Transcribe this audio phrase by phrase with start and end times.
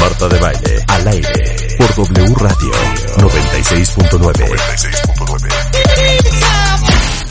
[0.00, 2.70] Marta de Baile, al aire, por W Radio
[3.18, 4.56] 96.9.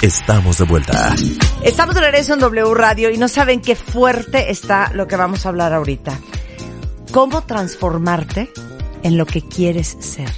[0.02, 1.16] Estamos de vuelta.
[1.64, 5.46] Estamos de regreso en W Radio y no saben qué fuerte está lo que vamos
[5.46, 6.20] a hablar ahorita.
[7.12, 8.52] ¿Cómo transformarte
[9.04, 10.32] en lo que quieres ser?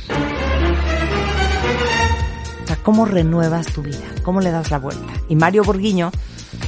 [2.63, 4.05] O sea, ¿cómo renuevas tu vida?
[4.23, 5.13] ¿Cómo le das la vuelta?
[5.29, 6.11] Y Mario Borguiño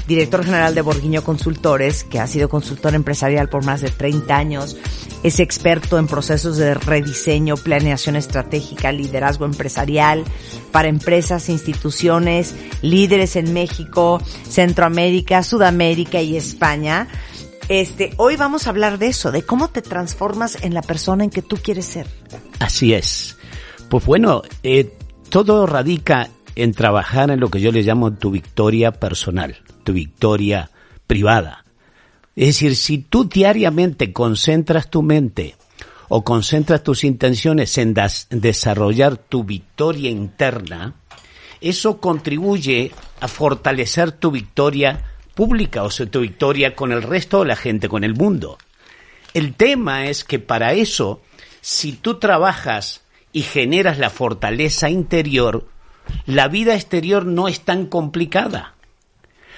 [0.09, 4.75] director general de Borguiño Consultores, que ha sido consultor empresarial por más de 30 años,
[5.21, 10.23] es experto en procesos de rediseño, planeación estratégica, liderazgo empresarial
[10.71, 17.07] para empresas, instituciones, líderes en México, Centroamérica, Sudamérica y España.
[17.67, 21.29] Este, hoy vamos a hablar de eso, de cómo te transformas en la persona en
[21.29, 22.07] que tú quieres ser.
[22.59, 23.37] Así es.
[23.89, 24.97] Pues bueno, eh,
[25.29, 30.69] todo radica en trabajar en lo que yo le llamo tu victoria personal tu victoria
[31.07, 31.65] privada.
[32.35, 35.55] Es decir, si tú diariamente concentras tu mente
[36.07, 37.93] o concentras tus intenciones en
[38.29, 40.95] desarrollar tu victoria interna,
[41.61, 45.03] eso contribuye a fortalecer tu victoria
[45.35, 48.57] pública, o sea, tu victoria con el resto de la gente, con el mundo.
[49.33, 51.21] El tema es que para eso,
[51.61, 55.67] si tú trabajas y generas la fortaleza interior,
[56.25, 58.75] la vida exterior no es tan complicada.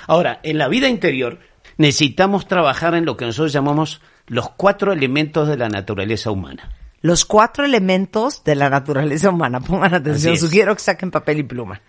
[0.07, 1.39] Ahora, en la vida interior
[1.77, 6.69] necesitamos trabajar en lo que nosotros llamamos los cuatro elementos de la naturaleza humana.
[7.01, 9.59] Los cuatro elementos de la naturaleza humana.
[9.61, 11.81] Pongan atención, sugiero que saquen papel y pluma.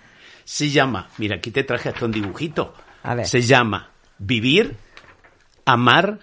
[0.44, 2.74] Se llama, mira, aquí te traje hasta un dibujito.
[3.02, 3.26] A ver.
[3.26, 4.76] Se llama vivir,
[5.64, 6.18] amar,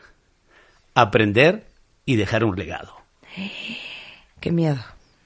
[0.95, 1.67] aprender
[2.05, 2.95] y dejar un legado.
[4.39, 4.79] Qué miedo.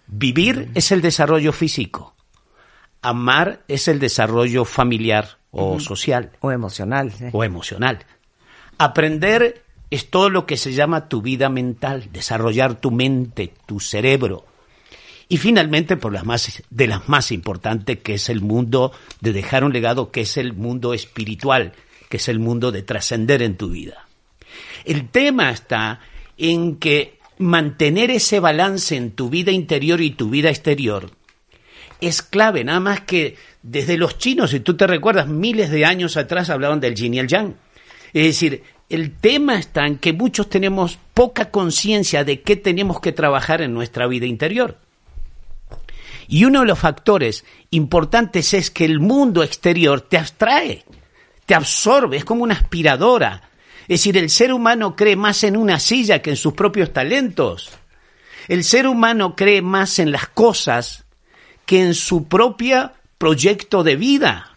[0.07, 2.15] Vivir es el desarrollo físico.
[3.01, 6.31] Amar es el desarrollo familiar o social.
[6.41, 7.13] O emocional.
[7.31, 8.05] O emocional.
[8.77, 14.45] Aprender es todo lo que se llama tu vida mental, desarrollar tu mente, tu cerebro.
[15.29, 19.63] Y finalmente, por las más, de las más importantes, que es el mundo de dejar
[19.63, 21.73] un legado, que es el mundo espiritual,
[22.09, 24.07] que es el mundo de trascender en tu vida.
[24.85, 26.01] El tema está
[26.37, 31.11] en que mantener ese balance en tu vida interior y tu vida exterior
[32.07, 36.17] es clave, nada más que desde los chinos, si tú te recuerdas, miles de años
[36.17, 37.55] atrás hablaban del yin y el yang.
[38.13, 43.11] Es decir, el tema está en que muchos tenemos poca conciencia de qué tenemos que
[43.11, 44.77] trabajar en nuestra vida interior.
[46.27, 50.85] Y uno de los factores importantes es que el mundo exterior te abstrae,
[51.45, 53.49] te absorbe, es como una aspiradora.
[53.83, 57.71] Es decir, el ser humano cree más en una silla que en sus propios talentos.
[58.47, 61.02] El ser humano cree más en las cosas
[61.73, 64.55] que en su propia proyecto de vida.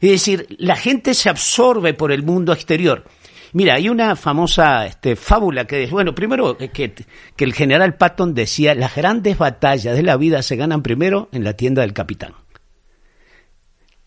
[0.00, 3.04] Es decir, la gente se absorbe por el mundo exterior.
[3.52, 8.74] Mira, hay una famosa este, fábula que, bueno, primero que, que el general Patton decía,
[8.74, 12.32] las grandes batallas de la vida se ganan primero en la tienda del capitán.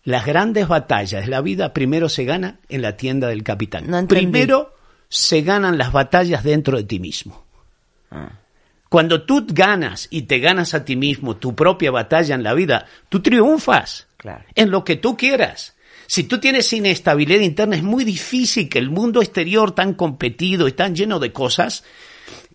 [0.02, 4.08] Las grandes batallas de la vida primero se ganan en la tienda del capitán.
[4.08, 4.74] primero
[5.08, 7.46] se ganan las batallas dentro de ti mismo.
[8.10, 8.40] Ah.
[8.88, 12.86] Cuando tú ganas y te ganas a ti mismo tu propia batalla en la vida,
[13.08, 14.06] tú triunfas
[14.54, 15.74] en lo que tú quieras.
[16.06, 20.72] Si tú tienes inestabilidad interna, es muy difícil que el mundo exterior tan competido y
[20.72, 21.82] tan lleno de cosas,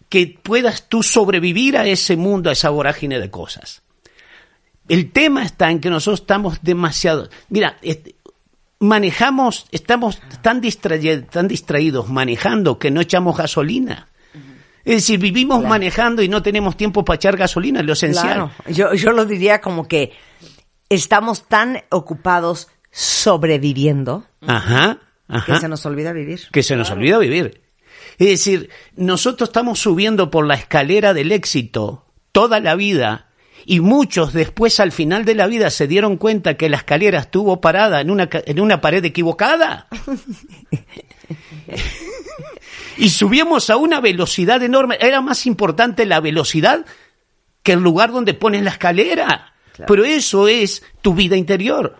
[0.07, 3.81] que puedas tú sobrevivir a ese mundo, a esa vorágine de cosas.
[4.87, 7.29] El tema está en que nosotros estamos demasiado...
[7.49, 7.77] Mira,
[8.79, 14.07] manejamos, estamos tan distraídos manejando que no echamos gasolina.
[14.83, 18.51] Es decir, vivimos manejando y no tenemos tiempo para echar gasolina, lo esencial.
[18.67, 20.13] Yo, yo lo diría como que
[20.89, 24.99] estamos tan ocupados sobreviviendo ajá,
[25.45, 26.41] que se nos olvida vivir.
[26.51, 27.61] Que se nos olvida vivir.
[28.17, 33.27] Es decir, nosotros estamos subiendo por la escalera del éxito toda la vida
[33.65, 37.61] y muchos después al final de la vida se dieron cuenta que la escalera estuvo
[37.61, 39.87] parada en una, en una pared equivocada.
[42.97, 44.97] y subíamos a una velocidad enorme.
[44.99, 46.85] Era más importante la velocidad
[47.63, 49.53] que el lugar donde pones la escalera.
[49.87, 51.97] Pero eso es tu vida interior.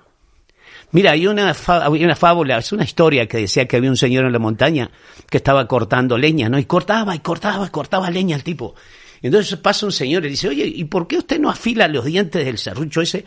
[0.91, 4.25] Mira, hay una, hay una fábula, es una historia que decía que había un señor
[4.25, 4.91] en la montaña
[5.29, 6.59] que estaba cortando leña, ¿no?
[6.59, 8.75] Y cortaba, y cortaba, y cortaba leña el tipo.
[9.21, 12.05] Y entonces pasa un señor y dice, oye, ¿y por qué usted no afila los
[12.05, 13.25] dientes del serrucho ese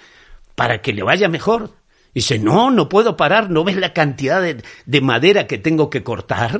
[0.55, 1.70] para que le vaya mejor?
[2.12, 5.88] Y dice, no, no puedo parar, ¿no ves la cantidad de, de madera que tengo
[5.88, 6.58] que cortar?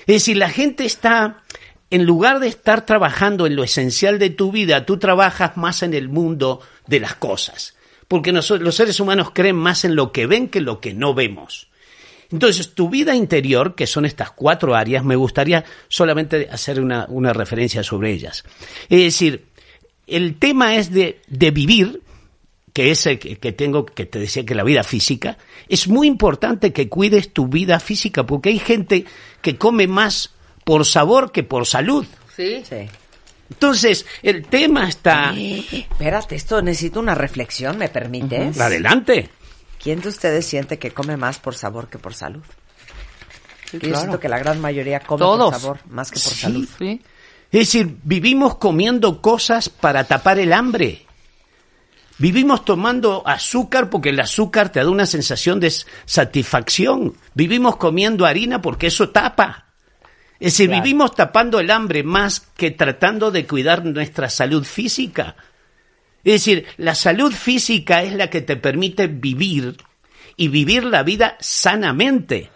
[0.00, 1.42] Es decir, la gente está,
[1.90, 5.94] en lugar de estar trabajando en lo esencial de tu vida, tú trabajas más en
[5.94, 7.74] el mundo de las cosas.
[8.08, 10.94] Porque nosotros, los seres humanos creen más en lo que ven que en lo que
[10.94, 11.68] no vemos.
[12.32, 17.82] Entonces, tu vida interior, que son estas cuatro áreas, me gustaría solamente hacer una, referencia
[17.82, 18.44] sobre ellas.
[18.88, 19.46] Es decir,
[20.06, 22.02] el tema es de vivir,
[22.72, 25.36] que es el que, que tengo, que te decía que la vida física,
[25.68, 29.04] es muy importante que cuides tu vida física, porque hay gente
[29.42, 30.30] que come más
[30.64, 32.06] por sabor que por salud.
[32.36, 32.62] Sí.
[32.68, 32.88] Sí.
[33.50, 35.34] Entonces, el tema está...
[35.36, 38.60] Espérate, esto necesito una reflexión, ¿me permites?
[38.60, 39.28] Adelante.
[39.82, 42.42] ¿Quién de ustedes siente que come más por sabor que por salud?
[43.70, 45.50] Sí, Yo siento que la gran mayoría come Todos.
[45.52, 46.40] por sabor más que por Sí.
[46.40, 46.68] salud.
[46.78, 47.00] Sí.
[47.50, 51.06] Es decir, vivimos comiendo cosas para tapar el hambre.
[52.20, 55.72] Vivimos tomando azúcar porque el azúcar te da una sensación de
[56.04, 57.14] satisfacción.
[57.32, 59.68] Vivimos comiendo harina porque eso tapa.
[60.38, 60.82] Es decir, Claro.
[60.82, 65.34] vivimos tapando el hambre más que tratando de cuidar nuestra salud física.
[66.22, 69.78] Es decir, la salud física es la que te permite vivir
[70.36, 72.50] y vivir la vida sanamente.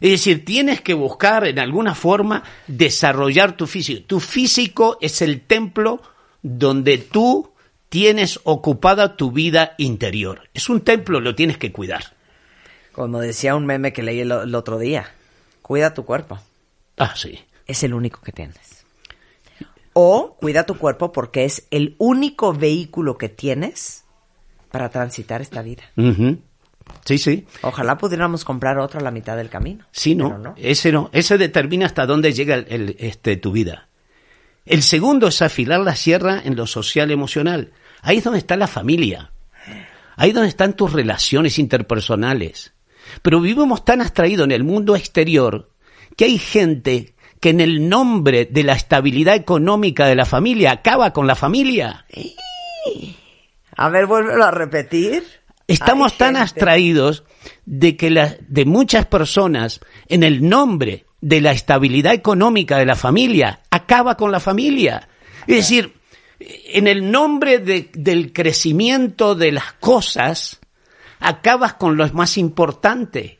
[0.00, 4.02] Es decir, tienes que buscar en alguna forma desarrollar tu físico.
[4.06, 6.00] Tu físico es el templo
[6.42, 7.53] donde tú
[7.94, 10.48] tienes ocupada tu vida interior.
[10.52, 12.02] Es un templo, lo tienes que cuidar.
[12.90, 15.12] Como decía un meme que leí el, el otro día,
[15.62, 16.40] cuida tu cuerpo,
[16.98, 17.38] Ah, sí.
[17.68, 18.84] es el único que tienes.
[19.92, 24.02] O cuida tu cuerpo porque es el único vehículo que tienes
[24.72, 25.84] para transitar esta vida.
[27.04, 27.46] Sí, sí.
[27.62, 29.84] Ojalá pudiéramos comprar otro a la mitad del camino.
[29.92, 30.36] Sí, no.
[30.36, 30.54] No.
[30.56, 31.10] Ese no.
[31.12, 33.86] Ese determina hasta dónde llega el, el- este, tu vida.
[34.66, 37.72] El segundo es afilar la sierra en lo social emocional.
[38.04, 39.32] Ahí es donde está la familia.
[40.16, 42.74] Ahí es donde están tus relaciones interpersonales.
[43.22, 45.70] Pero vivimos tan abstraídos en el mundo exterior
[46.16, 51.12] que hay gente que en el nombre de la estabilidad económica de la familia acaba
[51.12, 52.06] con la familia.
[53.76, 55.24] A ver, vuélvelo a repetir.
[55.66, 57.24] Estamos tan abstraídos
[57.64, 62.96] de que la, de muchas personas, en el nombre de la estabilidad económica de la
[62.96, 65.08] familia, acaba con la familia.
[65.46, 65.94] Es decir,
[66.40, 70.60] en el nombre de- del crecimiento de las cosas,
[71.20, 73.38] acabas con lo más importante.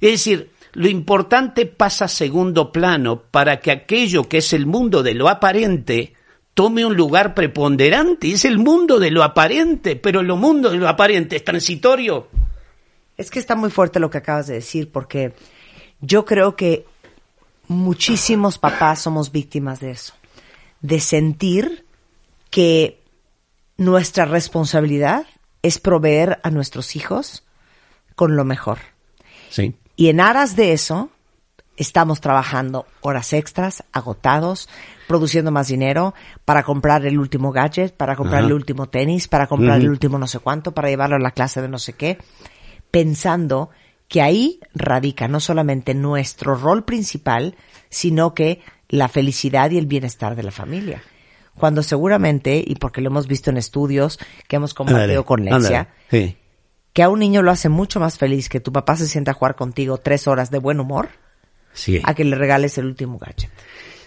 [0.00, 5.02] Es decir, lo importante pasa a segundo plano para que aquello que es el mundo
[5.02, 6.14] de lo aparente
[6.54, 8.30] tome un lugar preponderante.
[8.30, 12.28] Es el mundo de lo aparente, pero lo mundo de lo aparente es transitorio.
[13.16, 15.32] Es que está muy fuerte lo que acabas de decir, porque
[16.00, 16.86] yo creo que
[17.68, 20.14] muchísimos papás somos víctimas de eso,
[20.80, 21.84] de sentir
[22.50, 23.02] que
[23.76, 25.26] nuestra responsabilidad
[25.62, 27.44] es proveer a nuestros hijos
[28.14, 28.78] con lo mejor.
[29.50, 29.74] Sí.
[29.96, 31.10] Y en aras de eso,
[31.76, 34.68] estamos trabajando horas extras, agotados,
[35.08, 36.14] produciendo más dinero
[36.44, 38.46] para comprar el último gadget, para comprar Ajá.
[38.46, 41.62] el último tenis, para comprar el último no sé cuánto, para llevarlo a la clase
[41.62, 42.18] de no sé qué,
[42.90, 43.70] pensando
[44.08, 47.56] que ahí radica no solamente nuestro rol principal,
[47.88, 51.02] sino que la felicidad y el bienestar de la familia.
[51.58, 55.88] Cuando seguramente, y porque lo hemos visto en estudios que hemos compartido Ándale, con Lexia,
[56.10, 56.36] sí.
[56.92, 59.34] que a un niño lo hace mucho más feliz que tu papá se sienta a
[59.34, 61.10] jugar contigo tres horas de buen humor
[61.72, 62.00] Sí.
[62.02, 63.50] a que le regales el último gadget.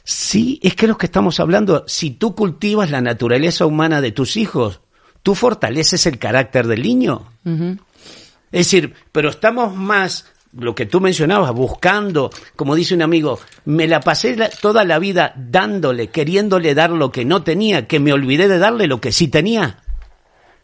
[0.04, 1.86] Sí, es que lo que estamos hablando.
[1.88, 4.82] Si tú cultivas la naturaleza humana de tus hijos,
[5.22, 7.32] tú fortaleces el carácter del niño.
[7.46, 10.26] Es decir, pero estamos más,
[10.58, 15.00] lo que tú mencionabas, buscando, como dice un amigo, me la pasé la- toda la
[15.00, 19.12] vida dándole, queriéndole dar lo que no tenía, que me olvidé de darle lo que
[19.12, 19.80] sí tenía,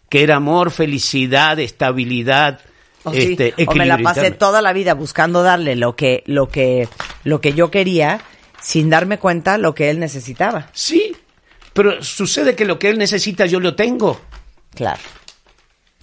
[0.10, 2.60] que era amor, felicidad, estabilidad,
[3.04, 4.38] O, sí, este, o me la pasé interno.
[4.38, 6.88] toda la vida buscando darle lo que, lo que,
[7.24, 8.22] lo que yo quería
[8.62, 10.70] sin darme cuenta lo que él necesitaba.
[10.74, 11.16] Sí,
[11.74, 14.20] pero sucede que lo que él necesita yo lo tengo.
[14.76, 15.00] Claro.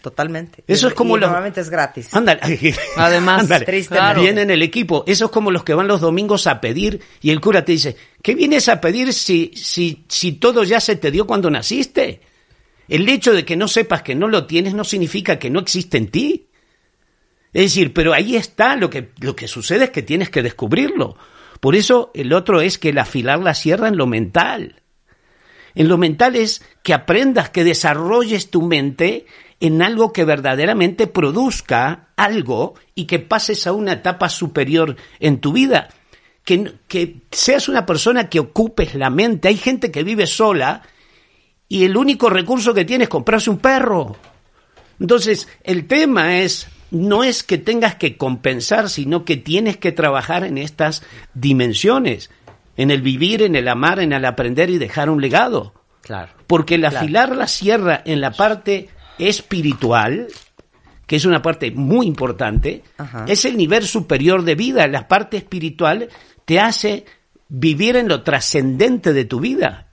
[0.07, 0.63] Totalmente.
[0.69, 2.15] Eso Y- es como y los- normalmente es gratis.
[2.15, 2.41] Ándale.
[2.97, 3.65] Además, Ándale.
[3.67, 4.05] tristemente.
[4.05, 4.23] claro.
[4.23, 5.03] Vienen el equipo.
[5.05, 7.97] Eso es como los que van los domingos a pedir y el cura te dice,
[8.23, 12.21] ¿qué vienes a pedir si, si, si todo ya se te dio cuando naciste?
[12.89, 15.99] El hecho de que no sepas que no lo tienes no significa que no existe
[15.99, 16.47] en ti.
[17.53, 21.17] Es decir, pero ahí está, lo que, lo que sucede es que tienes que descubrirlo.
[21.59, 24.83] Por eso el otro es que el afilar la sierra en lo mental.
[25.75, 29.27] En lo mental es que aprendas, que desarrolles tu mente
[29.61, 35.53] en algo que verdaderamente produzca algo y que pases a una etapa superior en tu
[35.53, 35.89] vida.
[36.45, 39.49] Que, que seas una persona que ocupes la mente.
[39.49, 40.83] Hay gente que vive sola
[41.69, 44.17] y el único recurso que tiene es comprarse un perro.
[45.01, 50.45] Entonces, el tema es, no es que tengas que compensar, sino que tienes que trabajar
[50.45, 51.03] en estas
[51.35, 52.31] dimensiones,
[52.77, 55.75] en el vivir, en el amar, en el aprender y dejar un legado.
[56.03, 56.33] Claro.
[56.47, 56.99] Porque el Claro.
[56.99, 60.29] afilar la sierra en la parte espiritual,
[61.07, 63.25] que es una parte muy importante, Ajá.
[63.29, 64.87] es el nivel superior de vida.
[64.87, 66.09] La parte espiritual
[66.45, 67.05] te hace
[67.49, 69.89] vivir en lo trascendente de tu vida.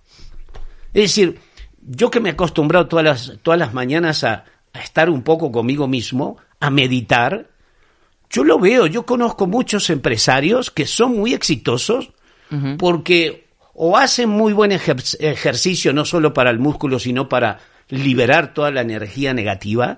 [0.94, 1.40] Es decir,
[1.82, 5.52] yo que me he acostumbrado todas las, todas las mañanas a, a estar un poco
[5.52, 7.50] conmigo mismo, a meditar,
[8.30, 12.12] yo lo veo, yo conozco muchos empresarios que son muy exitosos
[12.78, 17.60] porque o hacen muy buen ejer- ejercicio no solo para el músculo, sino para
[17.94, 19.98] liberar toda la energía negativa,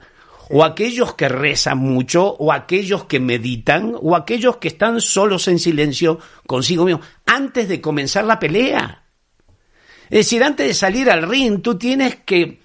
[0.50, 5.60] o aquellos que rezan mucho, o aquellos que meditan, o aquellos que están solos en
[5.60, 9.04] silencio consigo mismo, antes de comenzar la pelea.
[10.04, 12.60] Es decir, antes de salir al ring, tú tienes que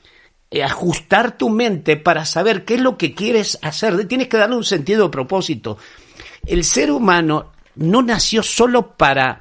[0.51, 4.07] eh, ajustar tu mente para saber qué es lo que quieres hacer.
[4.07, 5.79] Tienes que darle un sentido de propósito.
[6.45, 9.41] El ser humano no nació solo para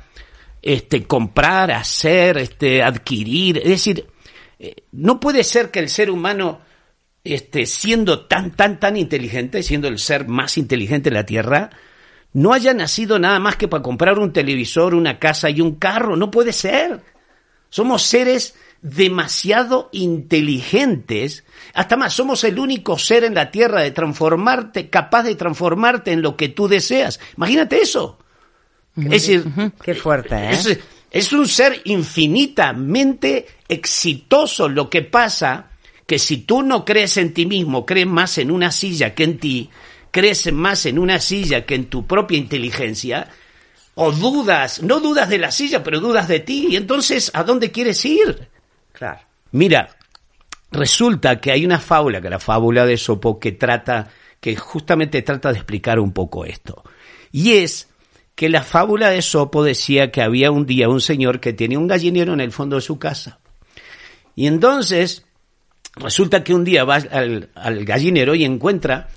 [0.61, 3.57] este, comprar, hacer, este, adquirir.
[3.57, 4.07] Es decir,
[4.59, 6.59] eh, no puede ser que el ser humano,
[7.23, 11.69] este, siendo tan, tan, tan inteligente, siendo el ser más inteligente de la Tierra,
[12.33, 16.15] no haya nacido nada más que para comprar un televisor, una casa y un carro.
[16.15, 17.01] No puede ser.
[17.69, 21.45] Somos seres demasiado inteligentes.
[21.73, 26.21] Hasta más, somos el único ser en la Tierra de transformarte, capaz de transformarte en
[26.21, 27.19] lo que tú deseas.
[27.37, 28.19] Imagínate eso.
[28.97, 29.45] Es decir,
[29.81, 30.49] Qué fuerte, ¿eh?
[30.51, 30.79] es,
[31.11, 34.69] es un ser infinitamente exitoso.
[34.69, 35.71] Lo que pasa
[36.05, 39.37] que si tú no crees en ti mismo, crees más en una silla que en
[39.37, 39.69] ti,
[40.11, 43.29] crees más en una silla que en tu propia inteligencia,
[43.95, 47.69] o dudas, no dudas de la silla, pero dudas de ti, y entonces, ¿a dónde
[47.71, 48.47] quieres ir?
[48.93, 49.19] Claro.
[49.51, 49.89] Mira,
[50.71, 55.51] resulta que hay una fábula, que la fábula de Sopo, que trata, que justamente trata
[55.51, 56.83] de explicar un poco esto.
[57.31, 57.88] Y es
[58.39, 61.89] que la fábula de Sopo decía que había un día un señor que tenía un
[61.89, 63.41] gallinero en el fondo de su casa.
[64.33, 65.25] Y entonces,
[65.97, 69.09] resulta que un día va al, al gallinero y encuentra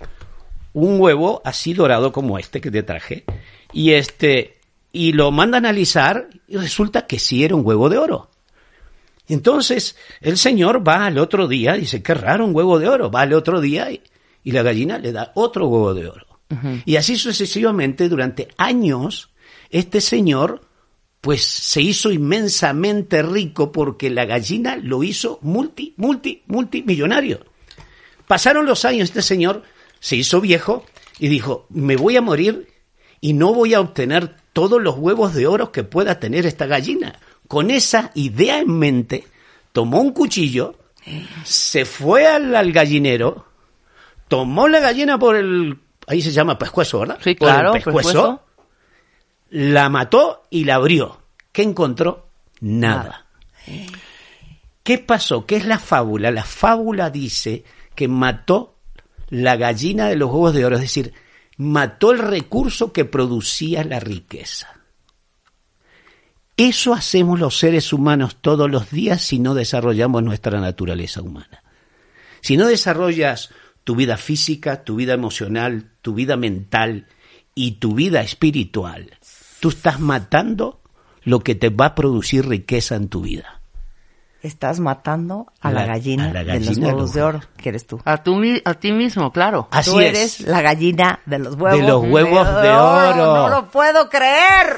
[0.72, 3.22] un huevo así dorado como este que te traje.
[3.72, 4.58] Y este,
[4.90, 8.28] y lo manda a analizar y resulta que sí era un huevo de oro.
[9.28, 13.08] Y entonces el señor va al otro día, dice, qué raro un huevo de oro.
[13.08, 14.02] Va al otro día y,
[14.42, 16.31] y la gallina le da otro huevo de oro.
[16.84, 19.30] Y así sucesivamente durante años,
[19.70, 20.62] este señor
[21.22, 27.46] pues se hizo inmensamente rico porque la gallina lo hizo multi, multi, multimillonario.
[28.26, 29.62] Pasaron los años, este señor
[30.00, 30.84] se hizo viejo
[31.20, 32.66] y dijo, me voy a morir
[33.20, 37.20] y no voy a obtener todos los huevos de oro que pueda tener esta gallina.
[37.46, 39.24] Con esa idea en mente,
[39.72, 40.76] tomó un cuchillo,
[41.44, 43.46] se fue al, al gallinero,
[44.26, 45.78] tomó la gallina por el...
[46.12, 47.18] Ahí se llama pescuezo, ¿verdad?
[47.24, 48.42] Sí, Por el claro, pescuezo, pescuezo.
[49.48, 51.22] la mató y la abrió.
[51.52, 52.28] ¿Qué encontró?
[52.60, 53.24] Nada.
[54.82, 55.46] ¿Qué pasó?
[55.46, 56.30] ¿Qué es la fábula?
[56.30, 57.64] La fábula dice
[57.94, 58.76] que mató
[59.30, 61.14] la gallina de los huevos de oro, es decir,
[61.56, 64.68] mató el recurso que producía la riqueza.
[66.58, 71.62] Eso hacemos los seres humanos todos los días si no desarrollamos nuestra naturaleza humana.
[72.42, 73.48] Si no desarrollas
[73.84, 77.06] tu vida física, tu vida emocional, tu vida mental
[77.54, 79.10] y tu vida espiritual,
[79.60, 80.80] tú estás matando
[81.24, 83.60] lo que te va a producir riqueza en tu vida.
[84.42, 87.68] Estás matando a la, La- gallina, a la de los de huevos de oro, que
[87.68, 88.00] eres tú.
[88.04, 89.68] A, tu mi- a ti mismo, claro.
[89.70, 90.08] Así tú es.
[90.08, 91.80] eres la gallina de los huevos.
[91.88, 93.36] los huevos de oro.
[93.36, 94.76] No lo puedo creer.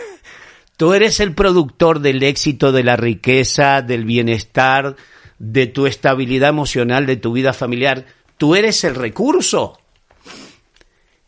[0.76, 4.96] Tú eres el productor del éxito, de la riqueza, del bienestar,
[5.38, 8.04] de tu estabilidad emocional, de tu vida familiar.
[8.36, 9.78] Tú eres el recurso.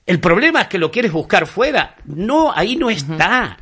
[0.05, 1.97] El problema es que lo quieres buscar fuera.
[2.05, 3.59] No, ahí no está.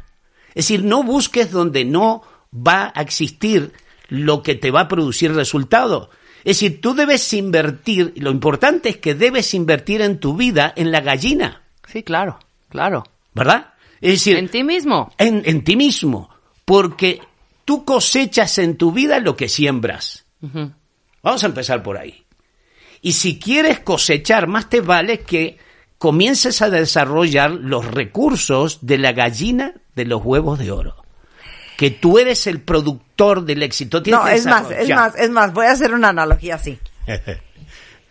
[0.49, 2.23] Es decir, no busques donde no
[2.55, 3.73] va a existir
[4.09, 6.11] lo que te va a producir resultado.
[6.45, 10.73] Es decir, tú debes invertir, y lo importante es que debes invertir en tu vida
[10.77, 13.05] en la gallina, Sí, claro, claro.
[13.35, 13.73] ¿verdad?
[14.01, 15.13] Es decir, En ti mismo.
[15.17, 16.29] en, en ti mismo,
[16.65, 17.21] porque
[17.65, 20.27] tú cosechas en tu vida lo que siembras.
[21.23, 22.24] Vamos a empezar por ahí.
[23.05, 25.59] Y si quieres cosechar, más te vale que
[25.99, 30.97] comiences a desarrollar los recursos de la gallina de los huevos de oro.
[31.77, 34.03] Que tú eres el productor del éxito.
[34.03, 35.53] Tienes No, es más, es más, es más.
[35.53, 36.79] Voy a hacer una analogía así.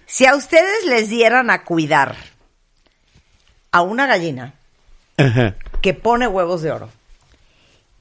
[0.05, 2.15] Si a ustedes les dieran a cuidar
[3.71, 4.53] a una gallina
[5.17, 5.55] Ajá.
[5.81, 6.89] que pone huevos de oro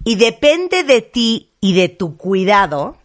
[0.05, 2.99] y depende de ti y de tu cuidado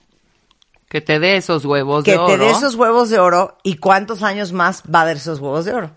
[0.89, 2.27] Que te dé esos huevos que de oro.
[2.27, 5.65] te dé esos huevos de oro y cuántos años más va a dar esos huevos
[5.65, 5.91] de oro.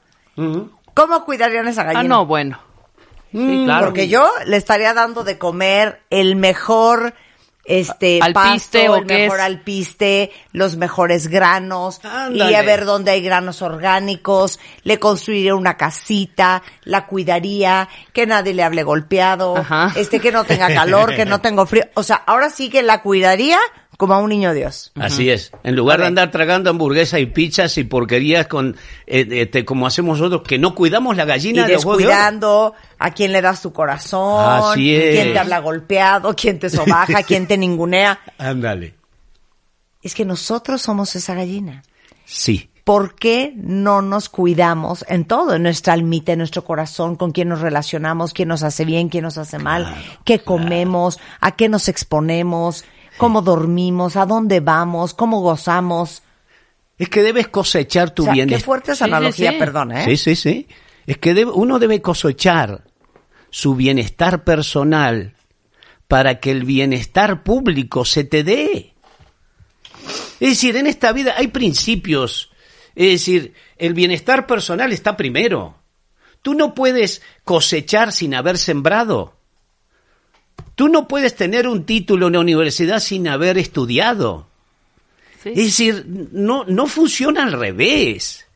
[0.95, 2.01] ¿Cómo cuidarían esa gallina?
[2.01, 2.59] Ah, no, bueno.
[3.31, 3.87] Sí, claro.
[3.87, 7.15] Porque yo le estaría dando de comer el mejor
[7.65, 9.45] este ¿Alpiste pasto, o el mejor es?
[9.45, 12.51] alpiste, los mejores granos, Ándale.
[12.51, 18.55] y a ver dónde hay granos orgánicos, le construiría una casita, la cuidaría, que nadie
[18.55, 19.93] le hable golpeado, Ajá.
[19.95, 23.03] este que no tenga calor, que no tenga frío, o sea, ahora sí que la
[23.03, 23.59] cuidaría
[24.01, 24.93] como a un niño Dios.
[24.95, 25.53] Así es.
[25.63, 28.75] En lugar de andar tragando hamburguesas y pizzas y porquerías con
[29.07, 32.73] eh, este, como hacemos nosotros, que no cuidamos la Y gallina de huevos de descuidando
[32.99, 35.17] a quién le das tu corazón, Así es.
[35.17, 38.19] quién te habla golpeado, quién te sobaja, quién te ningunea.
[38.39, 38.95] Ándale.
[40.03, 41.83] Es que nosotros somos esa gallina.
[42.25, 42.71] Sí.
[42.85, 45.57] ¿Por qué no nos cuidamos en todo?
[45.57, 49.25] En nuestra almita, en nuestro corazón, con quién nos relacionamos, quién nos hace bien, quién
[49.25, 52.87] nos hace mal, qué comemos, a qué nos exponemos,
[53.21, 56.23] cómo dormimos, a dónde vamos, cómo gozamos.
[56.99, 58.65] Es que debes cosechar tu O sea, qué bienestar.
[58.67, 59.59] fuerte esa sí, analogía, sí.
[59.59, 60.05] perdón, ¿eh?
[60.07, 60.69] Sí, sí, sí.
[61.07, 62.85] Es que debe- uno debe cosechar
[63.51, 65.35] su bienestar personal
[66.09, 68.95] para que el bienestar público se te dé.
[70.41, 72.51] Es decir, en esta vida hay principios.
[72.95, 75.77] Es decir, el bienestar personal está primero.
[76.43, 79.40] Tú no puedes cosechar sin haber sembrado.
[80.81, 84.47] Tú no puedes tener un título en la universidad sin haber estudiado.
[85.43, 85.51] Sí.
[85.51, 88.47] Es decir, no, no funciona al revés.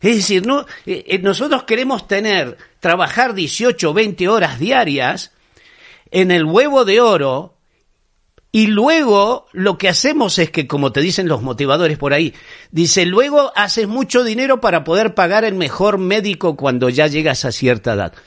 [0.00, 5.32] Es decir, no, eh, eh, nosotros queremos tener, trabajar 18 o 20 horas diarias
[6.12, 7.56] en el huevo de oro
[8.52, 12.32] y luego lo que hacemos es que, como te dicen los motivadores por ahí,
[12.70, 17.50] dice, luego haces mucho dinero para poder pagar el mejor médico cuando ya llegas a
[17.50, 18.12] cierta edad.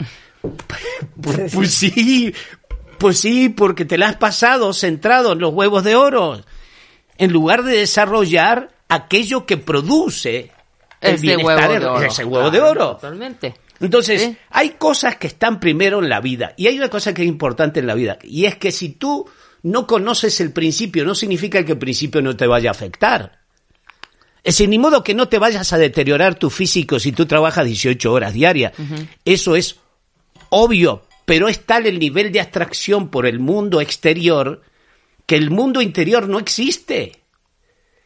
[1.20, 2.32] Pues, pues sí,
[2.98, 6.42] pues sí, porque te la has pasado centrado en los huevos de oro
[7.18, 10.52] en lugar de desarrollar aquello que produce
[11.02, 12.02] el Ese bienestar, huevo de oro.
[12.06, 12.92] ese huevo de oro.
[12.96, 13.56] Totalmente.
[13.80, 14.38] Entonces, Sí.
[14.52, 17.80] hay cosas que están primero en la vida y hay una cosa que es importante
[17.80, 19.30] en la vida y es que si tú
[19.64, 23.40] no conoces el principio, no significa que el principio no te vaya a afectar.
[24.44, 27.66] Es decir, ni modo que no te vayas a deteriorar tu físico si tú trabajas
[27.66, 28.74] 18 horas diarias.
[29.26, 29.78] Eso es
[30.50, 34.62] obvio, pero es tal el nivel de abstracción por el mundo exterior
[35.26, 37.24] que el mundo interior no existe.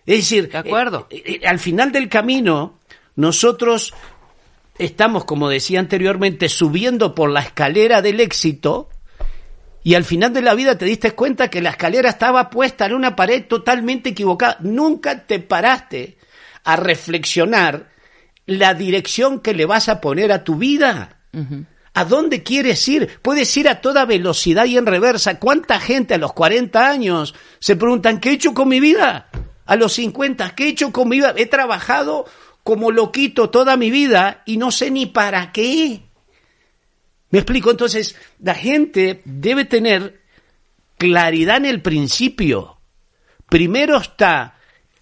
[0.05, 1.07] Es decir, De acuerdo.
[1.09, 2.79] eh, eh, al final del camino,
[3.15, 3.93] nosotros
[4.77, 8.89] estamos, como decía anteriormente, subiendo por la escalera del éxito
[9.83, 12.93] y al final de la vida te diste cuenta que la escalera estaba puesta en
[12.93, 14.57] una pared totalmente equivocada.
[14.61, 16.17] Nunca te paraste
[16.63, 17.89] a reflexionar
[18.45, 21.17] la dirección que le vas a poner a tu vida.
[21.93, 23.19] ¿A dónde quieres ir?
[23.21, 25.39] Puedes ir a toda velocidad y en reversa.
[25.39, 29.29] ¿Cuánta gente a los 40 años se preguntan, ¿qué he hecho con mi vida?
[29.65, 31.33] A los 50, ¿qué he hecho con mi vida?
[31.35, 32.25] He trabajado
[32.63, 36.03] como loquito toda mi vida y no sé ni para qué.
[37.31, 40.21] Me explico, entonces, la gente debe tener
[40.97, 42.79] claridad en el principio.
[43.47, 44.58] Primero está,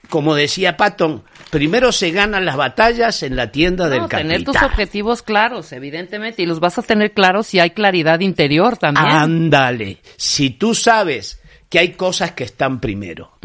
[0.10, 4.22] como decía Patton, primero se ganan las batallas en la tienda del capital.
[4.22, 8.78] tener tus objetivos claros, evidentemente, y los vas a tener claros si hay claridad interior
[8.78, 9.08] también.
[9.08, 10.00] Ándale.
[10.16, 13.38] Si tú sabes que hay cosas que están primero,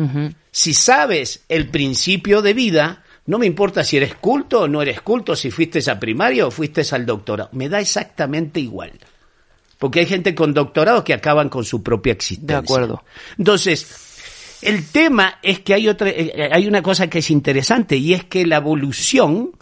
[0.50, 5.00] si sabes el principio de vida, no me importa si eres culto o no eres
[5.00, 8.92] culto, si fuiste a primaria o fuiste al doctorado, me da exactamente igual.
[9.78, 12.58] Porque hay gente con doctorado que acaban con su propia existencia.
[12.58, 13.02] De acuerdo.
[13.36, 14.11] Entonces,
[14.62, 18.24] el tema es que hay otra, eh, hay una cosa que es interesante y es
[18.24, 19.52] que la evolución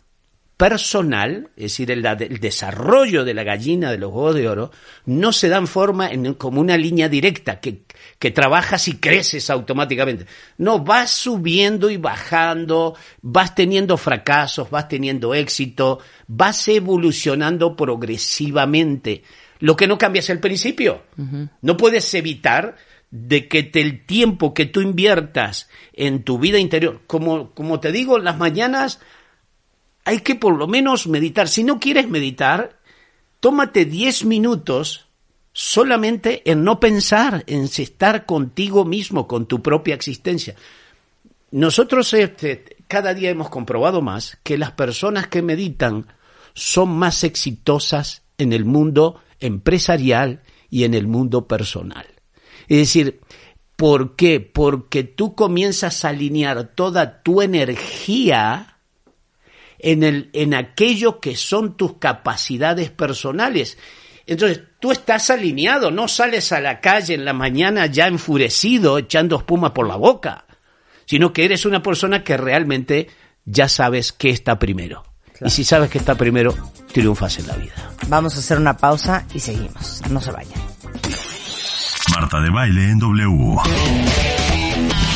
[0.60, 4.70] personal, es decir, el, el desarrollo de la gallina de los huevos de oro,
[5.06, 7.84] no se da en forma en, como una línea directa que,
[8.18, 10.26] que trabajas y creces automáticamente.
[10.58, 19.22] No, vas subiendo y bajando, vas teniendo fracasos, vas teniendo éxito, vas evolucionando progresivamente.
[19.60, 21.04] Lo que no cambia es el principio.
[21.62, 22.76] No puedes evitar
[23.10, 27.92] de que te- el tiempo que tú inviertas en tu vida interior, como, como te
[27.92, 29.00] digo, las mañanas
[30.04, 31.48] hay que por lo menos meditar.
[31.48, 32.78] Si no quieres meditar,
[33.40, 35.06] tómate 10 minutos
[35.52, 40.54] solamente en no pensar, en estar contigo mismo, con tu propia existencia.
[41.50, 46.06] Nosotros este, cada día hemos comprobado más que las personas que meditan
[46.54, 52.06] son más exitosas en el mundo empresarial y en el mundo personal.
[52.70, 53.20] Es decir,
[53.74, 54.38] ¿por qué?
[54.38, 58.78] Porque tú comienzas a alinear toda tu energía
[59.80, 63.76] en, el, en aquello que son tus capacidades personales.
[64.24, 69.38] Entonces, tú estás alineado, no sales a la calle en la mañana ya enfurecido, echando
[69.38, 70.44] espuma por la boca,
[71.06, 73.08] sino que eres una persona que realmente
[73.44, 75.02] ya sabes qué está primero.
[75.40, 76.54] Y si sabes que está primero,
[76.92, 77.90] triunfas en la vida.
[78.06, 80.02] Vamos a hacer una pausa y seguimos.
[80.08, 80.79] No se vayan.
[82.10, 83.56] Marta de baile en W.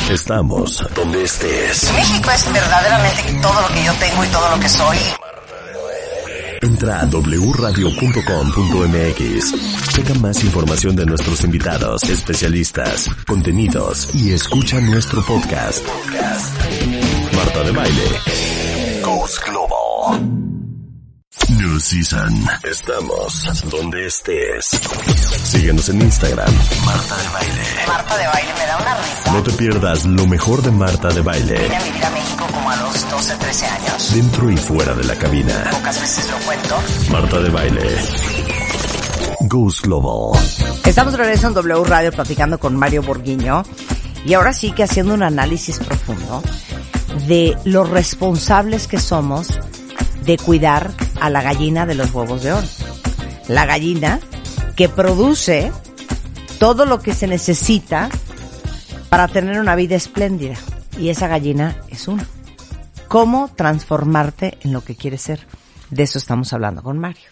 [0.09, 1.91] Estamos donde estés.
[1.93, 4.97] México es verdaderamente todo lo que yo tengo y todo lo que soy.
[6.61, 7.93] Entra a wradio.com.mx.
[9.93, 15.85] Checa más información de nuestros invitados, especialistas, contenidos y escucha nuestro podcast.
[17.35, 18.03] Marta de baile.
[19.03, 20.54] Goes Global.
[21.57, 22.45] New Season.
[22.63, 24.69] Estamos donde estés.
[25.43, 26.53] Síguenos en Instagram.
[26.85, 27.63] Marta de baile.
[27.87, 29.31] Marta de baile me da una risa.
[29.31, 31.59] No te pierdas lo mejor de Marta de baile.
[31.63, 34.13] Vine a vivir a México como a los 12, 13 años.
[34.13, 35.69] Dentro y fuera de la cabina.
[35.71, 36.75] Pocas veces lo cuento.
[37.11, 37.97] Marta de baile.
[39.41, 40.39] Goes Global.
[40.85, 43.63] Estamos de regreso en W Radio platicando con Mario Borguiño
[44.25, 46.43] y ahora sí que haciendo un análisis profundo
[47.27, 49.57] de los responsables que somos
[50.25, 52.67] de cuidar a la gallina de los huevos de oro.
[53.47, 54.19] La gallina
[54.75, 55.71] que produce
[56.59, 58.09] todo lo que se necesita
[59.09, 60.55] para tener una vida espléndida.
[60.99, 62.23] Y esa gallina es uno.
[63.07, 65.45] ¿Cómo transformarte en lo que quieres ser?
[65.89, 67.29] De eso estamos hablando con Mario.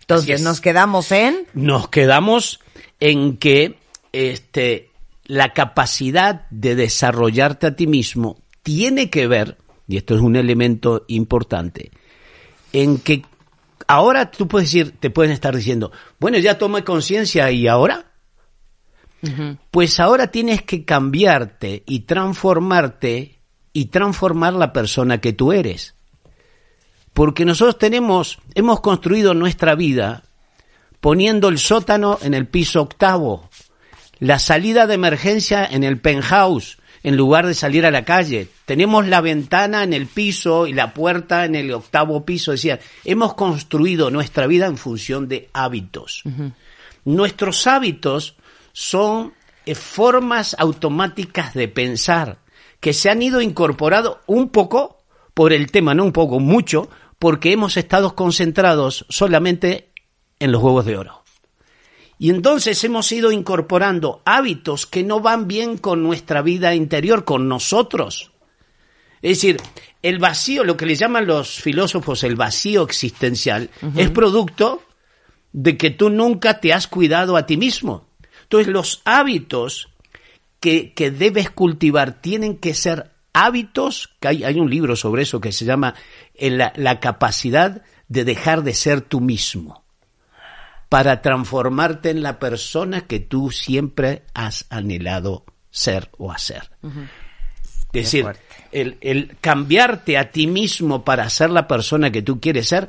[0.00, 0.42] Entonces es.
[0.42, 1.46] nos quedamos en...
[1.54, 2.60] nos quedamos
[3.00, 3.78] en que
[4.12, 4.90] este,
[5.24, 11.04] la capacidad de desarrollarte a ti mismo tiene que ver, y esto es un elemento
[11.08, 11.90] importante,
[12.76, 13.24] en que
[13.86, 18.12] ahora tú puedes decir, te pueden estar diciendo, bueno, ya tomé conciencia y ahora,
[19.70, 23.40] pues ahora tienes que cambiarte y transformarte
[23.72, 25.94] y transformar la persona que tú eres.
[27.14, 30.24] Porque nosotros tenemos, hemos construido nuestra vida
[31.00, 33.48] poniendo el sótano en el piso octavo,
[34.18, 36.76] la salida de emergencia en el penthouse,
[37.06, 38.48] en lugar de salir a la calle.
[38.64, 42.50] Tenemos la ventana en el piso y la puerta en el octavo piso.
[42.50, 46.24] Decía, hemos construido nuestra vida en función de hábitos.
[47.04, 48.34] Nuestros hábitos
[48.72, 49.34] son
[49.66, 52.38] eh, formas automáticas de pensar
[52.80, 56.90] que se han ido incorporado un poco por el tema, no un poco, mucho,
[57.20, 59.92] porque hemos estado concentrados solamente
[60.40, 61.22] en los huevos de oro.
[62.18, 67.48] Y entonces hemos ido incorporando hábitos que no van bien con nuestra vida interior, con
[67.48, 68.32] nosotros.
[69.20, 69.58] Es decir,
[70.02, 74.82] el vacío, lo que le llaman los filósofos el vacío existencial, es producto
[75.52, 78.06] de que tú nunca te has cuidado a ti mismo.
[78.44, 79.88] Entonces los hábitos
[80.60, 85.40] que, que debes cultivar tienen que ser hábitos, que hay, hay un libro sobre eso
[85.40, 85.94] que se llama
[86.34, 89.85] eh, la, la capacidad de dejar de ser tú mismo
[90.88, 96.70] para transformarte en la persona que tú siempre has anhelado ser o hacer.
[97.92, 98.26] Es decir,
[98.72, 102.88] el cambiarte a ti mismo para ser la persona que tú quieres ser,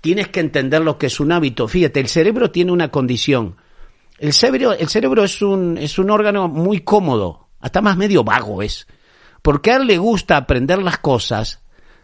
[0.00, 1.68] tienes que entender lo que es un hábito.
[1.68, 3.56] Fíjate, el cerebro tiene una condición.
[4.18, 8.62] El cerebro, el cerebro es un, es un órgano muy cómodo, hasta más medio vago
[8.62, 8.86] es.
[9.40, 11.60] Porque a él le gusta aprender las cosas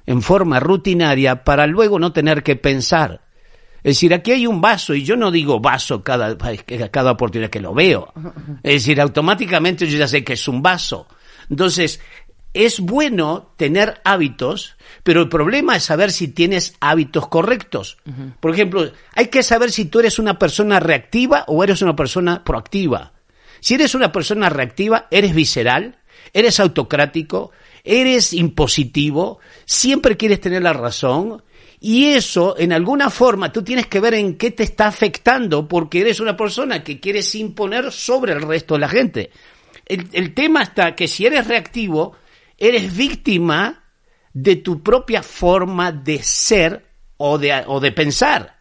[0.07, 3.28] en forma rutinaria para luego no tener que pensar.
[3.79, 6.37] Es decir, aquí hay un vaso y yo no digo vaso cada,
[6.91, 8.13] cada oportunidad que lo veo.
[8.63, 11.07] Es decir, automáticamente yo ya sé que es un vaso.
[11.49, 12.01] Entonces,
[12.55, 17.99] es bueno tener hábitos, pero el problema es saber si tienes hábitos correctos.
[18.41, 22.43] Por ejemplo, hay que saber si tú eres una persona reactiva o eres una persona
[22.43, 23.13] proactiva.
[23.61, 25.99] Si eres una persona reactiva, eres visceral,
[26.33, 27.53] eres autocrático,
[27.85, 31.43] eres impositivo, siempre quieres tener la razón,
[31.81, 36.01] y eso, en alguna forma, tú tienes que ver en qué te está afectando porque
[36.01, 39.31] eres una persona que quieres imponer sobre el resto de la gente.
[39.87, 42.17] El, tema está que si eres reactivo,
[42.59, 43.85] eres víctima
[44.33, 46.85] de tu propia forma de ser
[47.17, 48.59] o de, o de pensar.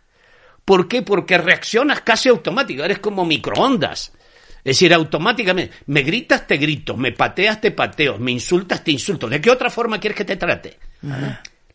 [0.63, 1.01] ¿Por qué?
[1.01, 4.13] Porque reaccionas casi automático, eres como microondas.
[4.57, 9.27] Es decir, automáticamente, me gritas, te grito, me pateas, te pateo, me insultas, te insulto.
[9.27, 10.77] ¿De qué otra forma quieres que te trate?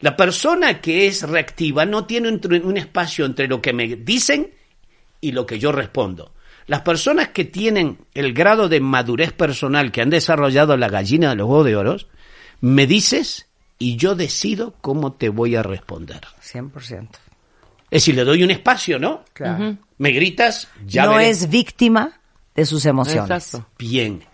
[0.02, 4.52] La persona que es reactiva no tiene un espacio entre lo que me dicen
[5.20, 6.32] y lo que yo respondo.
[6.66, 11.36] Las personas que tienen el grado de madurez personal que han desarrollado la gallina de
[11.36, 11.96] los huevos de oro,
[12.60, 16.20] me dices y yo decido cómo te voy a responder.
[16.42, 17.08] 100%.
[17.90, 19.24] Es decir, le doy un espacio, ¿no?
[19.32, 19.76] Claro.
[19.98, 21.30] Me gritas, ya no veré.
[21.30, 22.20] es víctima
[22.56, 23.30] de sus emociones.
[23.30, 23.68] Exacto.
[23.78, 24.24] Bien.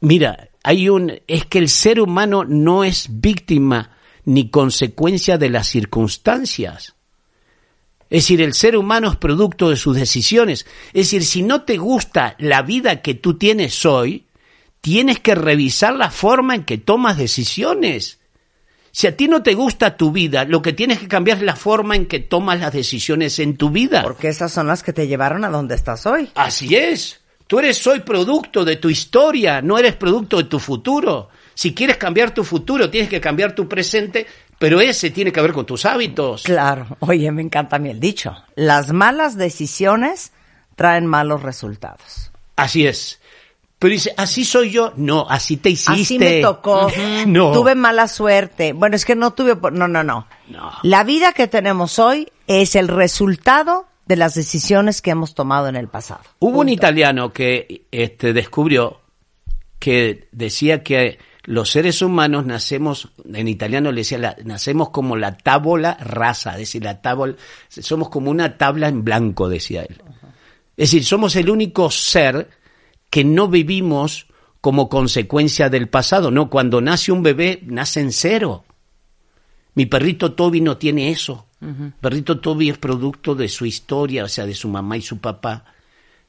[0.00, 3.90] Mira, hay un es que el ser humano no es víctima
[4.28, 6.94] ni consecuencia de las circunstancias.
[8.10, 10.66] Es decir, el ser humano es producto de sus decisiones.
[10.88, 14.26] Es decir, si no te gusta la vida que tú tienes hoy,
[14.82, 18.18] tienes que revisar la forma en que tomas decisiones.
[18.92, 21.56] Si a ti no te gusta tu vida, lo que tienes que cambiar es la
[21.56, 24.02] forma en que tomas las decisiones en tu vida.
[24.02, 26.28] Porque esas son las que te llevaron a donde estás hoy.
[26.34, 27.20] Así es.
[27.46, 31.30] Tú eres hoy producto de tu historia, no eres producto de tu futuro.
[31.58, 34.28] Si quieres cambiar tu futuro, tienes que cambiar tu presente,
[34.60, 36.44] pero ese tiene que ver con tus hábitos.
[36.44, 36.86] Claro.
[37.00, 38.32] Oye, me encanta a mí el dicho.
[38.54, 40.30] Las malas decisiones
[40.76, 42.30] traen malos resultados.
[42.54, 43.20] Así es.
[43.80, 44.92] Pero dice, así soy yo.
[44.94, 46.00] No, así te hiciste.
[46.00, 46.92] Así me tocó.
[47.26, 47.50] No.
[47.50, 48.72] Tuve mala suerte.
[48.72, 49.56] Bueno, es que no tuve...
[49.72, 50.28] No, no, no.
[50.46, 50.72] No.
[50.84, 55.74] La vida que tenemos hoy es el resultado de las decisiones que hemos tomado en
[55.74, 56.20] el pasado.
[56.38, 59.00] Hubo un italiano que este, descubrió
[59.80, 61.18] que decía que
[61.50, 66.58] los seres humanos nacemos, en italiano le decía, la- nacemos como la tábola rasa, es
[66.58, 67.36] decir, la tábola,
[67.70, 69.96] somos como una tabla en blanco, decía él.
[70.76, 72.50] Es decir, somos el único ser
[73.08, 74.26] que no vivimos
[74.60, 78.66] como consecuencia del pasado, no, cuando nace un bebé, nace en cero.
[79.74, 81.46] Mi perrito Toby no tiene eso.
[82.00, 85.64] Perrito Toby es producto de su historia, o sea, de su mamá y su papá.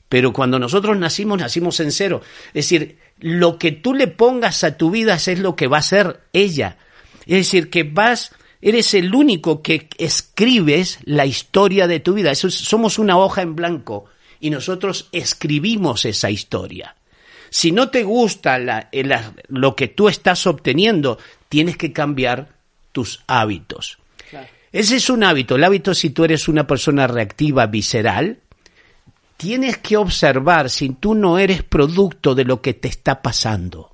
[0.07, 2.21] Pero cuando nosotros nacimos, nacimos en cero.
[2.53, 5.81] Es decir, lo que tú le pongas a tu vida es lo que va a
[5.81, 6.77] ser ella.
[7.25, 12.31] Es decir, que vas, eres el único que escribes la historia de tu vida.
[12.31, 14.05] Eso es- somos una hoja en blanco
[14.39, 16.95] y nosotros escribimos esa historia.
[17.49, 21.17] Si no te gusta la- la- lo que tú estás obteniendo,
[21.49, 22.49] tienes que cambiar
[22.91, 23.97] tus hábitos.
[24.71, 25.55] Ese es un hábito.
[25.55, 28.37] El hábito, si tú eres una persona reactiva, visceral,
[29.39, 33.89] tienes que observar si tú no eres producto de lo que te está pasando.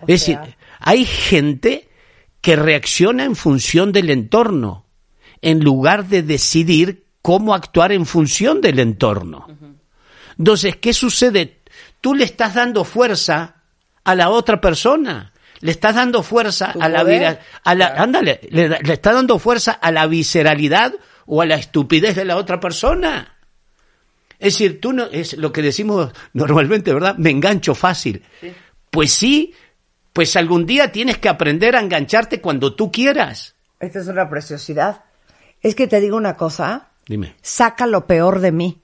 [0.00, 0.36] es decir,
[0.80, 1.88] hay gente
[2.40, 4.84] que reacciona en función del entorno,
[5.42, 9.46] en lugar de decidir cómo actuar en función del entorno.
[10.36, 11.60] Entonces, ¿qué sucede?
[12.00, 13.62] Tú le estás dando fuerza
[14.02, 15.32] a la otra persona.
[15.60, 19.70] Le estás dando fuerza a la vida, a la, ándale, le, le está dando fuerza
[19.70, 20.94] a la visceralidad
[21.26, 23.36] o a la estupidez de la otra persona.
[24.40, 27.14] Es decir, tú no, es lo que decimos normalmente, ¿verdad?
[27.18, 28.24] Me engancho fácil.
[28.90, 29.54] Pues sí,
[30.14, 33.54] pues algún día tienes que aprender a engancharte cuando tú quieras.
[33.78, 35.04] Esta es una preciosidad.
[35.60, 37.36] Es que te digo una cosa, Dime.
[37.42, 38.80] saca lo peor de mí.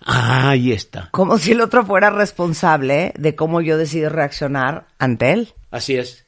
[0.00, 1.08] Ah, ahí está.
[1.12, 5.54] Como si el otro fuera responsable de cómo yo decido reaccionar ante él.
[5.70, 6.26] Así es.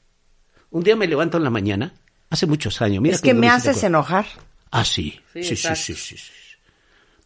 [0.70, 1.94] Un día me levanto en la mañana,
[2.30, 3.02] hace muchos años.
[3.02, 4.26] Mira es que me haces enojar.
[4.70, 5.20] Ah, sí.
[5.32, 6.16] Sí, sí, sí, sí.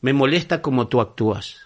[0.02, 1.56] Me molesta como tú actúas.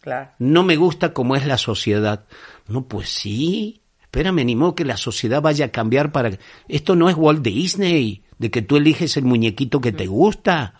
[0.00, 0.30] Claro.
[0.38, 2.26] No me gusta cómo es la sociedad.
[2.66, 3.80] No, pues sí.
[4.02, 6.38] Espérame, ni modo que la sociedad vaya a cambiar para...
[6.66, 10.74] Esto no es Walt Disney, de que tú eliges el muñequito que te gusta.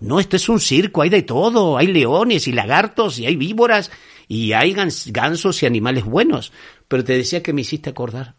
[0.00, 1.76] No, esto es un circo, hay de todo.
[1.76, 3.90] Hay leones y lagartos y hay víboras
[4.26, 6.52] y hay gans- gansos y animales buenos.
[6.88, 8.36] Pero te decía que me hiciste acordar.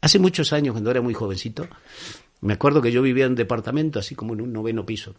[0.00, 1.68] Hace muchos años, cuando era muy jovencito,
[2.40, 5.14] me acuerdo que yo vivía en un departamento, así como en un noveno piso.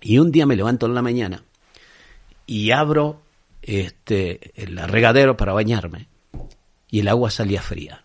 [0.00, 1.44] Y un día me levanto en la mañana
[2.50, 3.22] y abro
[3.62, 6.08] este, el regadero para bañarme
[6.90, 8.02] y el agua salía fría.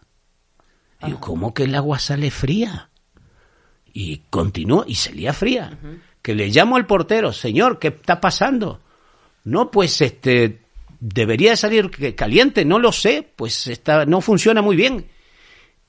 [1.01, 2.91] Y yo, ¿cómo que el agua sale fría?
[3.91, 5.79] Y continuó y salía fría.
[6.21, 8.81] Que le llamo al portero, señor, ¿qué está pasando?
[9.45, 10.62] No, pues este
[10.99, 15.10] debería salir caliente, no lo sé, pues está, no funciona muy bien.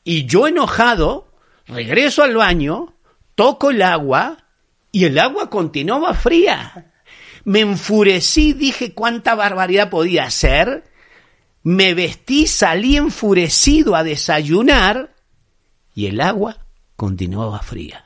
[0.02, 1.30] Y yo enojado,
[1.66, 2.94] regreso al baño,
[3.34, 4.46] toco el agua
[4.92, 6.94] y el agua continuaba fría.
[7.46, 10.82] Me enfurecí, dije cuánta barbaridad podía hacer.
[11.62, 15.14] Me vestí, salí enfurecido a desayunar
[15.94, 18.04] y el agua continuaba fría.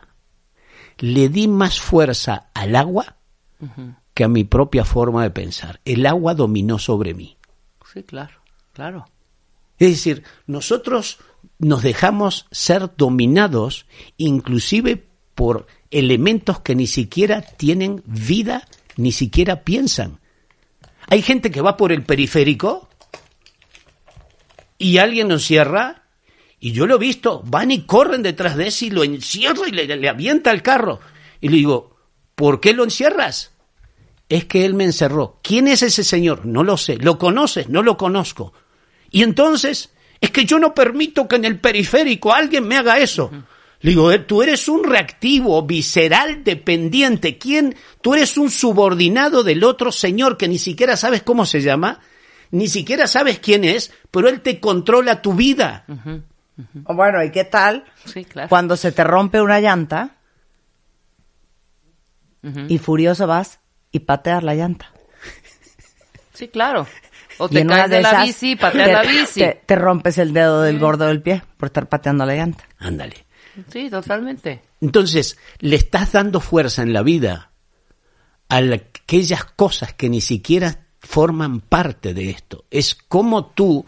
[0.99, 3.17] Le di más fuerza al agua
[4.13, 5.81] que a mi propia forma de pensar.
[5.87, 7.39] El agua dominó sobre mí.
[7.91, 8.43] Sí, claro,
[8.75, 9.07] claro.
[9.79, 11.19] Es decir, nosotros
[11.59, 13.87] nos dejamos ser dominados
[14.19, 18.69] inclusive por elementos que ni siquiera tienen vida,
[19.01, 20.21] ni siquiera piensan.
[21.09, 22.89] Hay gente que va por el periférico
[24.79, 26.05] y alguien lo encierra
[26.61, 29.73] y yo lo he visto, van y corren detrás de ese y lo encierra y
[29.73, 31.01] le, le avienta el carro.
[31.41, 31.97] Y le digo,
[32.35, 33.53] ¿por qué lo encierras?
[34.29, 35.41] Es que él me encerró.
[35.43, 36.45] ¿Quién es ese señor?
[36.45, 36.97] No lo sé.
[36.97, 37.69] ¿Lo conoces?
[37.69, 38.53] No lo conozco.
[39.11, 43.31] Y entonces, es que yo no permito que en el periférico alguien me haga eso.
[43.83, 47.39] Le digo, "Eh, tú eres un reactivo, visceral, dependiente.
[47.39, 47.75] ¿Quién?
[48.03, 52.01] Tú eres un subordinado del otro señor que ni siquiera sabes cómo se llama,
[52.51, 55.87] ni siquiera sabes quién es, pero él te controla tu vida.
[56.85, 58.51] Bueno, ¿y qué tal Sí, claro.
[58.51, 60.17] cuando se te rompe una llanta
[62.69, 63.61] y furioso vas
[63.93, 64.91] y pateas la llanta?
[66.35, 66.87] Sí, claro.
[67.39, 69.41] O te caes de, la bici pateas te, la bici.
[69.41, 72.65] Te, te rompes el dedo del gordo del pie por estar pateando la llanta.
[72.79, 73.25] Ándale.
[73.69, 74.63] Sí, totalmente.
[74.81, 77.51] Entonces, le estás dando fuerza en la vida
[78.49, 82.65] a la- aquellas cosas que ni siquiera forman parte de esto.
[82.71, 83.87] Es como tú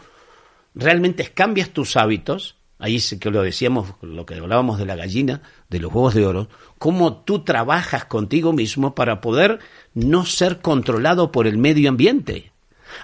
[0.74, 5.42] realmente cambias tus hábitos, ahí sí que lo decíamos, lo que hablábamos de la gallina,
[5.68, 9.58] de los huevos de oro, cómo tú trabajas contigo mismo para poder
[9.94, 12.51] no ser controlado por el medio ambiente.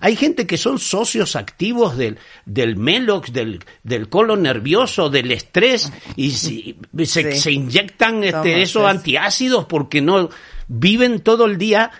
[0.00, 5.92] Hay gente que son socios activos del, del melox, del, del colon nervioso, del estrés,
[6.16, 7.38] y si- se, Sí.
[7.40, 10.30] se inyectan este, Toma, esos antiácidos porque no
[10.68, 11.90] viven todo el día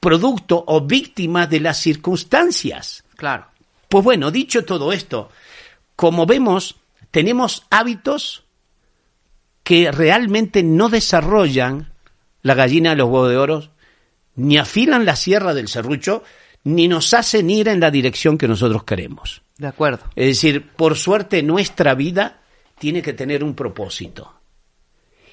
[0.00, 3.04] producto o víctima de las circunstancias.
[3.16, 3.46] Claro.
[3.88, 5.30] Pues bueno, dicho todo esto,
[5.96, 6.76] como vemos,
[7.10, 8.42] tenemos hábitos
[9.62, 11.92] que realmente no desarrollan
[12.42, 13.68] la gallina de los huevos de oro,
[14.36, 16.22] ni afilan la sierra del serrucho,
[16.64, 19.42] ni nos hacen ir en la dirección que nosotros queremos.
[19.58, 20.04] De acuerdo.
[20.16, 22.40] Es decir, por suerte nuestra vida
[22.78, 24.34] tiene que tener un propósito.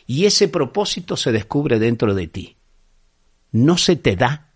[0.06, 2.58] Y ese propósito se descubre dentro de ti.
[3.52, 4.52] No se te da.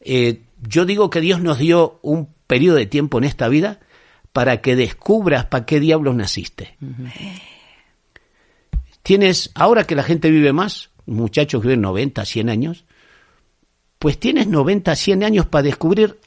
[0.00, 3.80] Eh, yo digo que Dios nos dio un periodo de tiempo en esta vida
[4.32, 6.76] para que descubras para qué diablos naciste.
[9.02, 12.84] Tienes, ahora que la gente vive más, muchachos que viven 90, 100 años,
[14.02, 16.18] pues tienes 90, 100 años para descubrir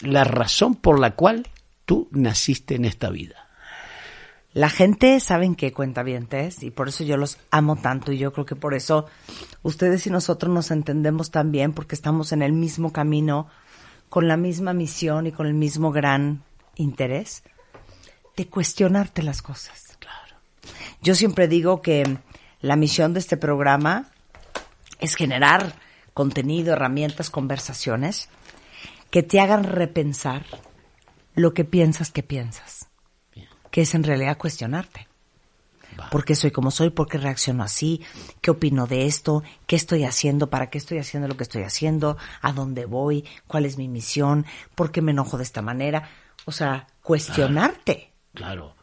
[0.00, 1.46] la razón por la cual
[1.84, 3.50] tú naciste en esta vida.
[4.54, 6.02] La gente saben qué cuenta
[6.62, 9.04] y por eso yo los amo tanto y yo creo que por eso
[9.62, 13.46] ustedes y nosotros nos entendemos tan bien porque estamos en el mismo camino,
[14.08, 16.42] con la misma misión y con el mismo gran
[16.76, 17.42] interés
[18.38, 19.98] de cuestionarte las cosas.
[19.98, 20.40] Claro.
[21.02, 22.04] Yo siempre digo que
[22.62, 24.08] la misión de este programa
[24.98, 25.74] es generar
[26.18, 28.28] contenido, herramientas, conversaciones
[29.08, 30.44] que te hagan repensar
[31.36, 32.88] lo que piensas que piensas,
[33.70, 35.06] que es en realidad cuestionarte.
[36.10, 36.90] ¿Por qué soy como soy?
[36.90, 38.02] ¿Por qué reacciono así?
[38.40, 39.44] ¿Qué opino de esto?
[39.68, 40.50] ¿Qué estoy haciendo?
[40.50, 42.16] ¿Para qué estoy haciendo lo que estoy haciendo?
[42.42, 43.24] ¿A dónde voy?
[43.46, 44.44] ¿Cuál es mi misión?
[44.74, 46.10] ¿Por qué me enojo de esta manera?
[46.46, 48.12] O sea, cuestionarte.
[48.34, 48.74] Claro.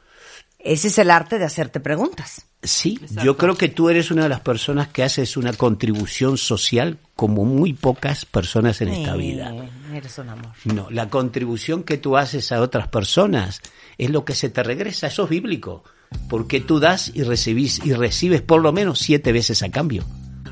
[0.58, 2.48] Ese es el arte de hacerte preguntas.
[2.66, 6.98] Sí, yo creo que tú eres una de las personas que haces una contribución social
[7.16, 9.54] como muy pocas personas en esta vida.
[9.94, 10.52] Eres un amor.
[10.66, 13.62] No, la contribución que tú haces a otras personas
[13.98, 15.84] es lo que se te regresa, eso es bíblico,
[16.30, 20.04] porque tú das y recibís y recibes por lo menos siete veces a cambio.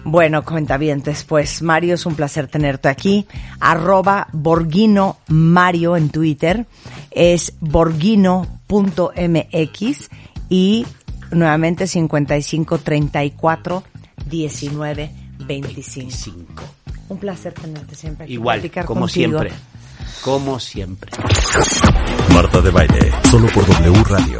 [0.06, 3.26] Bueno, cuentavientes, pues Mario, es un placer tenerte aquí.
[3.60, 6.66] Arroba Borghino Mario en Twitter.
[7.10, 8.50] Es borghino.mx
[10.50, 10.86] y
[11.34, 13.84] nuevamente 55 34
[14.26, 16.12] 19 25.
[16.12, 16.64] Cinco.
[17.10, 18.34] Un placer tenerte siempre aquí.
[18.34, 19.40] Igual, como contigo.
[19.40, 19.52] siempre.
[20.24, 21.12] Como siempre.
[22.34, 24.40] Marta de Baile, solo por W Radio.